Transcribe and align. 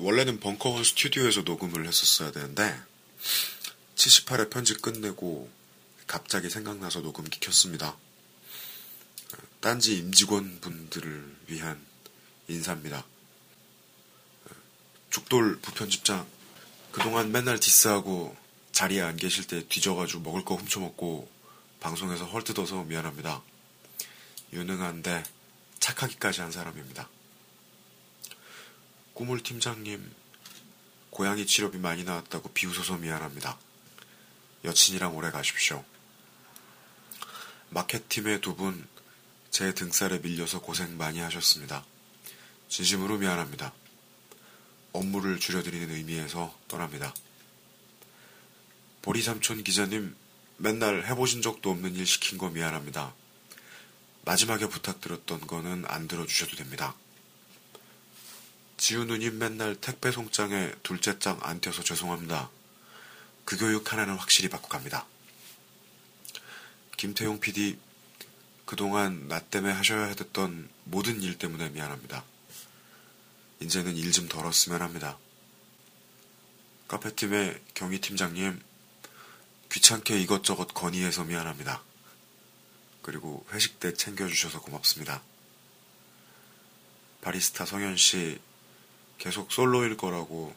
원래는 0.00 0.40
벙커원 0.40 0.84
스튜디오에서 0.84 1.42
녹음을 1.42 1.86
했었어야 1.86 2.30
되는데 2.30 2.78
78회 3.96 4.50
편집 4.50 4.80
끝내고 4.80 5.50
갑자기 6.06 6.48
생각나서 6.48 7.00
녹음기 7.00 7.40
켰습니다. 7.40 7.96
딴지 9.60 9.98
임직원 9.98 10.60
분들을 10.60 11.36
위한 11.48 11.84
인사입니다. 12.46 13.04
죽돌 15.10 15.58
부편집장 15.60 16.26
그동안 16.92 17.32
맨날 17.32 17.58
디스하고 17.58 18.36
자리에 18.72 19.02
안 19.02 19.16
계실 19.16 19.46
때 19.46 19.66
뒤져가지고 19.68 20.20
먹을 20.20 20.44
거 20.44 20.54
훔쳐먹고 20.54 21.28
방송에서 21.80 22.24
헐뜯어서 22.24 22.84
미안합니다. 22.84 23.42
유능한데 24.52 25.24
착하기까지 25.80 26.40
한 26.40 26.52
사람입니다. 26.52 27.08
꾸물 29.18 29.42
팀장님, 29.42 30.14
고양이 31.10 31.44
치료비 31.44 31.78
많이 31.78 32.04
나왔다고 32.04 32.50
비웃어서 32.50 32.98
미안합니다. 32.98 33.58
여친이랑 34.62 35.16
오래 35.16 35.32
가십시오. 35.32 35.84
마켓팀의 37.70 38.40
두 38.40 38.54
분, 38.54 38.86
제 39.50 39.74
등살에 39.74 40.20
밀려서 40.20 40.60
고생 40.60 40.96
많이 40.96 41.18
하셨습니다. 41.18 41.84
진심으로 42.68 43.18
미안합니다. 43.18 43.72
업무를 44.92 45.40
줄여드리는 45.40 45.90
의미에서 45.92 46.56
떠납니다. 46.68 47.12
보리삼촌 49.02 49.64
기자님, 49.64 50.14
맨날 50.58 51.04
해보신 51.06 51.42
적도 51.42 51.72
없는 51.72 51.96
일 51.96 52.06
시킨 52.06 52.38
거 52.38 52.50
미안합니다. 52.50 53.12
마지막에 54.24 54.68
부탁드렸던 54.68 55.48
거는 55.48 55.86
안 55.88 56.06
들어주셔도 56.06 56.54
됩니다. 56.54 56.94
지우 58.78 59.04
누님 59.04 59.38
맨날 59.38 59.74
택배 59.74 60.12
송장에 60.12 60.72
둘째 60.84 61.18
장 61.18 61.38
안 61.42 61.60
떼서 61.60 61.82
죄송합니다. 61.82 62.48
그 63.44 63.56
교육 63.58 63.92
하나는 63.92 64.14
확실히 64.14 64.48
받고 64.48 64.68
갑니다. 64.68 65.04
김태용 66.96 67.40
PD, 67.40 67.78
그동안 68.66 69.26
나 69.28 69.40
때문에 69.40 69.72
하셔야 69.72 70.06
했던 70.06 70.68
모든 70.84 71.20
일 71.22 71.38
때문에 71.38 71.70
미안합니다. 71.70 72.24
이제는 73.60 73.96
일 73.96 74.12
좀 74.12 74.28
덜었으면 74.28 74.80
합니다. 74.80 75.18
카페팀의 76.86 77.60
경희 77.74 78.00
팀장님, 78.00 78.62
귀찮게 79.72 80.20
이것저것 80.20 80.68
건의해서 80.68 81.24
미안합니다. 81.24 81.82
그리고 83.02 83.44
회식 83.52 83.80
때 83.80 83.92
챙겨주셔서 83.92 84.60
고맙습니다. 84.60 85.20
바리스타 87.22 87.64
성현 87.66 87.96
씨, 87.96 88.38
계속 89.18 89.52
솔로일 89.52 89.96
거라고 89.96 90.54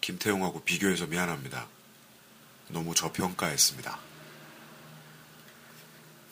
김태용하고 0.00 0.62
비교해서 0.62 1.06
미안합니다. 1.06 1.68
너무 2.68 2.94
저평가했습니다. 2.94 3.98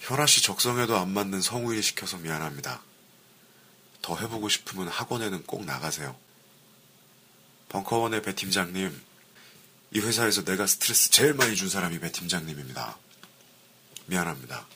현아 0.00 0.26
씨 0.26 0.42
적성에도 0.42 0.96
안 0.96 1.10
맞는 1.10 1.40
성우일 1.40 1.82
시켜서 1.82 2.16
미안합니다. 2.16 2.82
더 4.00 4.16
해보고 4.16 4.48
싶으면 4.48 4.88
학원에는 4.88 5.42
꼭 5.44 5.64
나가세요. 5.64 6.16
벙커원의 7.68 8.22
배 8.22 8.34
팀장님, 8.34 8.98
이 9.90 10.00
회사에서 10.00 10.44
내가 10.44 10.66
스트레스 10.66 11.10
제일 11.10 11.34
많이 11.34 11.56
준 11.56 11.68
사람이 11.68 11.98
배 11.98 12.10
팀장님입니다. 12.10 12.96
미안합니다. 14.06 14.66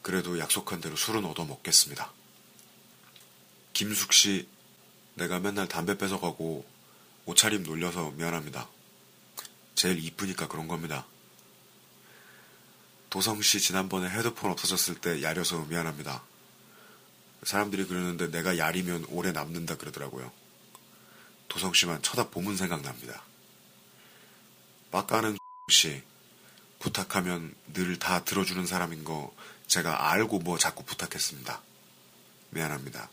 그래도 0.00 0.38
약속한 0.38 0.80
대로 0.80 0.96
술은 0.96 1.24
얻어 1.24 1.44
먹겠습니다. 1.44 2.10
김숙 3.74 4.12
씨, 4.12 4.48
내가 5.14 5.38
맨날 5.38 5.68
담배 5.68 5.96
뺏어가고 5.98 6.64
옷차림 7.26 7.62
놀려서 7.64 8.10
미안합니다. 8.12 8.68
제일 9.74 10.02
이쁘니까 10.04 10.48
그런 10.48 10.68
겁니다. 10.68 11.06
도성 13.10 13.42
씨 13.42 13.60
지난번에 13.60 14.08
헤드폰 14.08 14.50
없어졌을 14.50 14.94
때 14.94 15.22
야려서 15.22 15.66
미안합니다. 15.66 16.22
사람들이 17.42 17.86
그러는데 17.86 18.30
내가 18.30 18.56
야리면 18.56 19.06
오래 19.10 19.32
남는다 19.32 19.76
그러더라고요. 19.76 20.32
도성 21.48 21.74
씨만 21.74 22.02
쳐다보면 22.02 22.56
생각납니다. 22.56 23.22
빡가는 24.90 25.36
씨 25.70 26.02
부탁하면 26.78 27.54
늘 27.74 27.98
다 27.98 28.24
들어주는 28.24 28.66
사람인 28.66 29.04
거 29.04 29.34
제가 29.66 30.10
알고 30.10 30.40
뭐 30.40 30.58
자꾸 30.58 30.84
부탁했습니다. 30.84 31.60
미안합니다. 32.50 33.08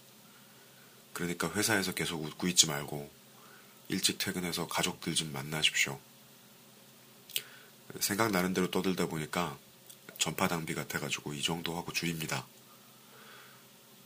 그러니까 1.19 1.51
회사에서 1.51 1.93
계속 1.93 2.23
웃고 2.23 2.47
있지 2.47 2.65
말고 2.65 3.11
일찍 3.89 4.19
퇴근해서 4.19 4.69
가족들 4.69 5.15
좀 5.15 5.33
만나십시오. 5.33 5.99
생각나는 7.99 8.53
대로 8.53 8.71
떠들다 8.71 9.07
보니까 9.07 9.57
전파 10.17 10.47
낭비 10.47 10.73
같아가지고 10.73 11.33
이 11.33 11.41
정도 11.43 11.75
하고 11.75 11.91
줄입니다. 11.91 12.47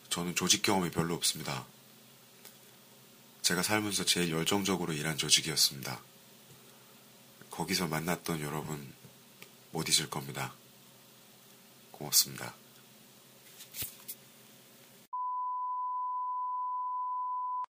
저는 0.10 0.34
조직 0.34 0.64
경험이 0.64 0.90
별로 0.90 1.14
없습니다. 1.14 1.68
제가 3.44 3.62
살면서 3.62 4.06
제일 4.06 4.32
열정적으로 4.32 4.92
일한 4.92 5.16
조직이었습니다. 5.16 6.02
거기서 7.52 7.90
만났던 7.90 8.42
여러분 8.42 8.92
못 9.70 9.88
잊을 9.88 10.10
겁니다. 10.10 10.56
고맙습니다. 11.92 12.56